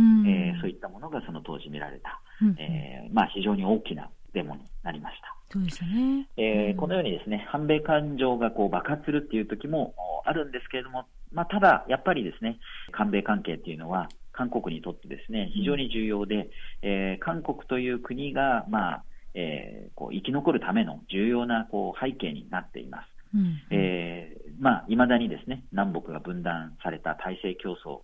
[0.56, 2.20] ー、そういったものがその当時見られた、
[2.58, 5.34] えーまあ、非常に大きなデモになりました。
[5.50, 12.58] そうですね、えー、このようにですね、反米感情がこう爆発するっていう時もあるんですけれども、まあ、ただ、やっぱりですね、
[12.92, 16.50] 韓米関係っていうのは、韓国にとってですね、非常に重要で、うん、
[16.82, 19.04] えー、韓国という国が、まあ、
[19.34, 23.08] えー、こう生き残るための重要なこう背景になっています。
[23.34, 28.02] うん、えー、まあ、未だにですね、南北が分断された体制競争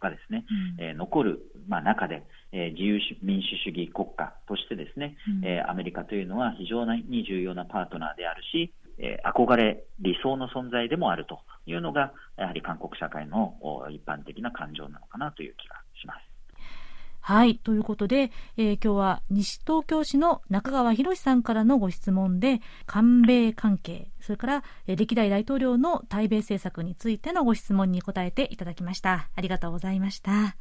[0.00, 0.44] がですね、
[0.78, 2.22] うん、えー、残る、まあ、中で、
[2.52, 13.54] えー、自由民主主義国家としてですね、うん、えー、アメリカというのは非常に重要なパートナーであるし、えー、憧れ、理想の存在でもあるというのが、やはり韓国社会の
[13.90, 16.31] 一般的な感情なのかなという気がします。
[17.24, 17.56] はい。
[17.56, 29.28] ということで、えー、今日は西東京市の中川博さんからのご質問で、韓米関係、それから、えー、歴代大統領の対米政策についてのご質問に答えていただきました。
[29.36, 30.56] ありがとうございました。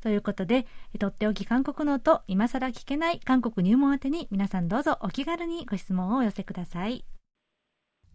[0.00, 0.66] ということで、
[0.98, 7.04] とっておき韓国の音、今更聞けない韓国入門宛てに皆さんどうぞお気軽にご質問をお寄せください。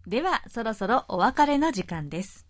[0.08, 2.49] では、そろそろお別れの時間です。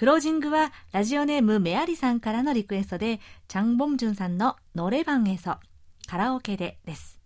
[0.00, 5.56] クロージングはラジオネームメアリさんからのリクエストで、チャン・ボムジュンさんのノレバンエソ、
[6.08, 7.20] カラオケでです。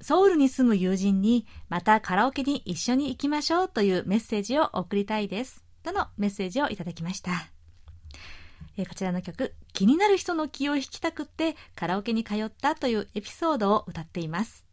[0.00, 5.66] ソウルに住む友人に、またカラオケに一緒に行きましょうというメッセージを送りたいです。
[5.82, 7.50] とのメッセージをいただきました。
[8.78, 14.64] こちらの曲、気になる人の気を引きたくってカラオケに通ったというエピソードを歌っています。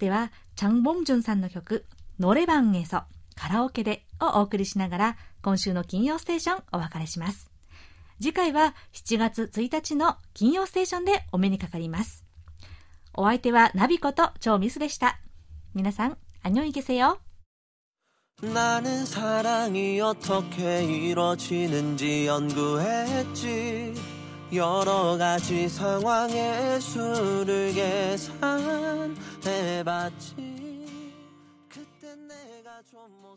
[0.00, 1.86] では、チャン・ボムジュンさんの曲、
[2.18, 3.02] ノレバンエソ、
[3.36, 7.49] カラオケでをお送りしながら、今週の金曜ステーションお別れします。
[8.19, 12.23] 次回は7月1日の金曜ステーションでお目にかかります。
[13.13, 15.19] お相手はナビこと超ミスでした。
[15.73, 16.17] 皆さん、
[16.47, 17.19] 안녕히계세요
[18.41, 23.93] 나는 사랑이 어떻게 이루어지는지 연구했지
[24.53, 30.35] 여러 가지 상황의 수를 계산해봤지
[31.67, 33.30] 그때 내가 좀 못생겨서